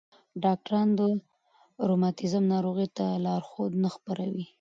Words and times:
ډاکټران 0.43 0.87
د 0.99 1.01
روماتیزم 1.89 2.43
ناروغۍ 2.53 2.87
ته 2.97 3.05
لارښود 3.25 3.71
نه 3.83 3.89
خپروي. 3.95 4.45